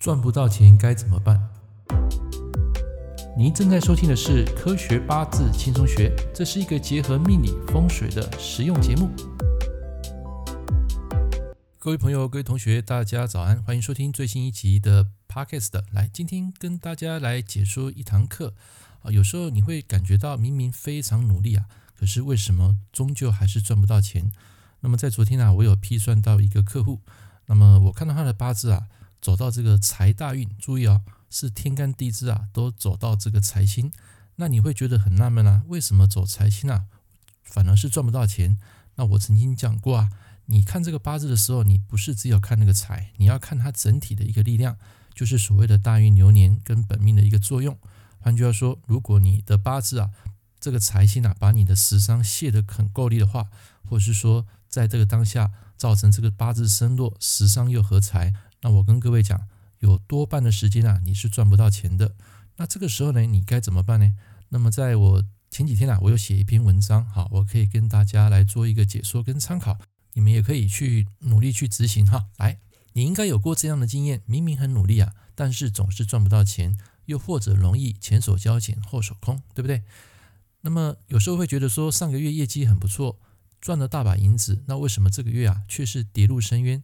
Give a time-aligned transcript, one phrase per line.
[0.00, 1.38] 赚不到钱该怎么办？
[3.36, 9.10] 您正在收听的是《科学八字轻松学》，这是一个结合命理风水的实用节目。
[11.78, 15.82] 各位朋友、各位同学，大家早安，欢迎收听最新一集的 Podcast。
[15.92, 18.54] 来，今天跟大家来解说一堂课
[19.02, 19.12] 啊。
[19.12, 24.32] 有时候你会感觉到明明非常努力啊，可是为什么终究还是赚不到钱？
[24.80, 27.00] 那么在昨天啊，我有批算到一个客户。
[27.48, 28.86] 那么我看到他的八字啊，
[29.20, 33.92] 走到这个财大运，注意哦，是天干地支啊，都走到这个财星。
[34.36, 36.86] 那你会觉得很纳闷啊，为什么走财星啊，
[37.42, 38.58] 反而是赚不到钱？
[38.94, 40.10] 那我曾经讲过啊，
[40.46, 44.78] 你看这个八字的时候，你不是只有看那个财，你要看它整体的一个力量，
[45.14, 47.78] 就是所谓的大运流年跟本命的一个作用。
[48.18, 50.10] 换句话说，如果你的八字啊，
[50.58, 53.48] 这个财星啊，把你的食伤泄得很够力的话，
[53.84, 55.52] 或者是说在这个当下。
[55.80, 62.14] 造成这个八字身弱，食伤又合财，那我跟各位讲，有多半的时间啊，你是赚不到钱的。
[62.56, 64.12] 那这个时候呢，你该怎么办呢？
[64.50, 69.78] 那么在我前几天啊，我有写一篇文章，好，我可以跟大家来做一个解说跟参考，
[70.12, 72.26] 你们也可以去努力去执行哈。
[72.36, 72.58] 来，
[72.92, 79.82] 你应该有过这样的经验，明明很努力啊，但是总是赚不到钱，又或者容易前手交钱后手空，对不对？
[80.60, 83.18] 那么有时候会觉得说，上个月业绩很不错。
[83.60, 86.82] 赚了大把银子，那为什么这个月啊却是跌入深渊？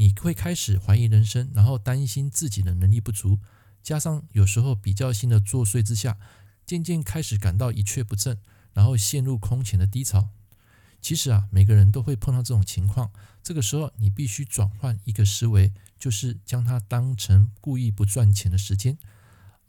[0.00, 3.40] 你会开始怀疑人生，然后担心自己的能力不足，
[3.82, 6.18] 加上有时候比较心的作祟之下，
[6.64, 8.38] 渐渐开始感到一蹶不振，
[8.72, 10.30] 然后陷入空前的低潮。
[11.02, 13.10] 其实啊，每个人都会碰到这种情况，
[13.42, 18.96] 这个时候你必须转换一个思维，就是将它当成故意不赚钱的时间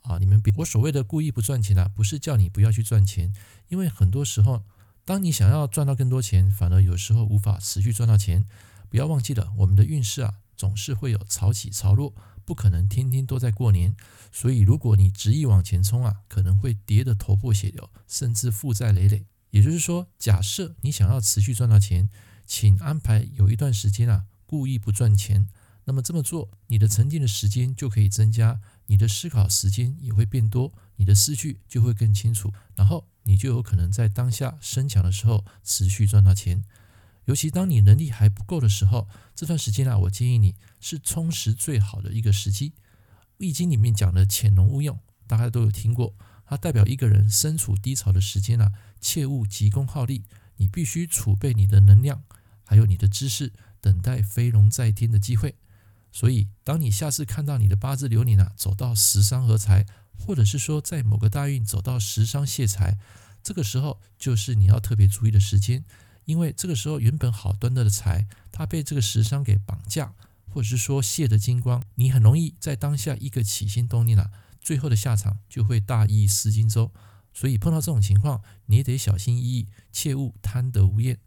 [0.04, 0.20] 啊！
[0.20, 3.34] 你们别，我所谓的故意不赚钱啊，不是叫你不要去赚钱，
[3.70, 4.64] 因为很多时候。
[5.06, 8.46] 当你想要赚到更多钱，反而有时候无法持续赚到钱。
[8.90, 13.96] 不要忘记了，我们的运势啊，总是会有潮起潮落，不可能天天都在过年。
[14.32, 19.26] 所以，如果你执意往前冲啊，可能会跌得头破血流，甚至负债累累。
[19.52, 22.10] 也就是说，假设你想要持续赚到钱，
[22.46, 25.48] 请安排有一段时间啊，故意不赚钱。
[25.86, 36.64] 那么这么做，你的沉淀的时间就可以增加，你的思考时间也会变多，你的思绪就会更清楚，然后你就有可能在当下升强的时候持续赚到钱。
[37.30, 42.72] 尤其当你能力还不够的时候，这段时间啊，我建议你是充实最好的一个时机。
[43.38, 50.26] 《易经》里面讲的“潜龙勿用”，大家都有听过，它代表一个人身处低潮的时间啊，切勿急功好利，
[50.56, 52.24] 你必须储备你的能量，
[52.66, 55.54] 还有你的知识，等待飞龙在天的机会。
[56.12, 59.86] 所以，当你下次看到你的八字流年啊，走到食伤合财，
[60.18, 62.98] 或者是说在某个大运走到食伤泄财，
[63.44, 65.86] 这个时候就是你要特别注意的时间，
[66.30, 70.14] 因为这个时候原本好端端的财，它被这个食伤给绑架，
[70.48, 74.30] 或者是说泄得精光，你很容易在当下一个起心动念啊，
[74.62, 76.92] 最后的下场就会大意失荆州。
[77.34, 81.18] 所以碰到这种情况，你也得小心翼翼，切勿贪得无厌，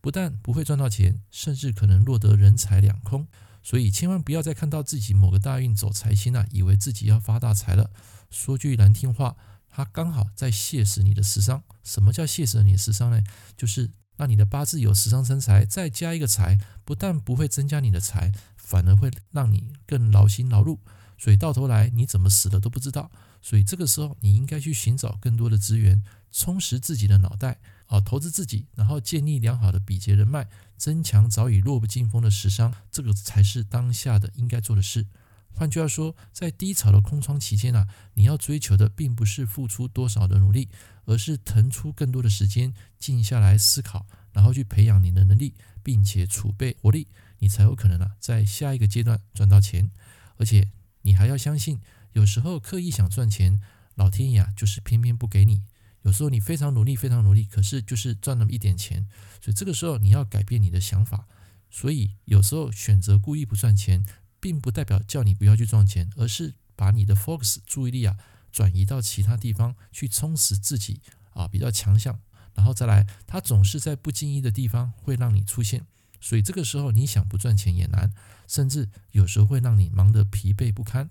[0.00, 3.28] 不但不会赚到钱，甚至可能落得人财两空。
[3.62, 7.92] 所以千万不要再看到自己某个大运走财星啊，以为自己要发大财了。
[8.28, 9.36] 说句难听话，
[9.68, 11.62] 它刚好在泄死你的食伤。
[11.84, 13.22] 什么叫泄死你的食伤呢？
[13.56, 20.78] 就是让你的八字有食伤生财，再加一个财，不但不会增加你的财，反而会让你更劳心劳碌。
[21.16, 23.10] 所以到头来你怎么死的都不知道。
[23.40, 27.58] 所以这个时候你应该去寻找更多的资源，充实自己的脑袋。
[27.86, 30.46] 啊，投资自己，然后建立良好的比劫人脉，
[30.76, 35.06] 增强早已弱不禁风的食伤，这个才是当下的应该做的事。
[35.54, 40.68] 换句话说，在低潮的空窗期间啊，你要追求的并不是付出多少的努力，
[41.04, 47.08] 而是腾出更多的时间，静下来思考，然后去培养你的能力，并且储备活力，
[47.38, 49.90] 你才有可能啊，在下一个阶段赚到钱。
[50.36, 50.70] 而且
[51.02, 51.80] 你还要相信，
[52.12, 53.60] 有时候刻意想赚钱，
[53.96, 55.62] 老天爷啊，就是偏偏不给你。
[56.02, 59.08] 有时候你非常努力，非常努力，可是就是赚那么一点钱，
[59.42, 61.26] 所以这个时候你要改变你的想法。
[61.70, 64.06] 所以有时候选择故意不赚钱，
[64.40, 68.16] 并不代表叫你不要去赚钱，而是把你的 focus 注意力啊
[68.50, 71.00] 转移到其他地方去充实自己
[71.34, 72.18] 啊比较强项，
[72.54, 75.86] 然后再来，它总是在不经意的地方会让你出现，
[76.20, 78.12] 所以这个时候你想不赚钱也难，
[78.46, 81.10] 甚至有时候会让你忙得疲惫不堪。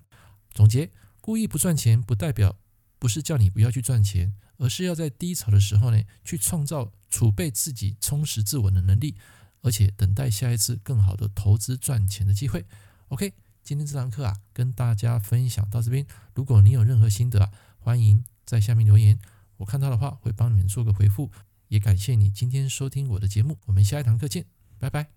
[0.52, 0.90] 总结，
[1.20, 2.56] 故意不赚钱不代表
[2.98, 4.34] 不是叫你不要去赚钱。
[4.60, 9.14] 而是要在低潮的时候呢，去创造储备自己充实自我的能力，
[9.60, 12.66] 而且等待下一次更好的投资赚钱的机会。
[13.08, 13.32] OK，
[13.62, 16.06] 今天这堂课啊，跟大家分享到这边。
[16.34, 19.18] 如果你有任何心得啊，欢迎在下面留言，
[19.58, 21.30] 我看到的话会帮你们做个回复。
[21.68, 24.44] 也感谢你今天收听我的节目，我们下一堂课见，
[24.78, 25.08] 拜拜。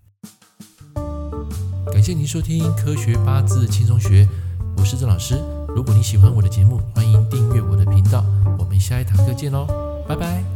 [1.92, 4.24] 感谢您收听《科学八字轻松学》，
[4.76, 4.98] 我是。
[4.98, 5.34] 郑老师。
[5.74, 8.24] 如果你喜欢我的节目，欢迎订阅我的频道。
[8.58, 9.66] 我们下一堂课见喽，
[10.06, 10.51] 拜拜。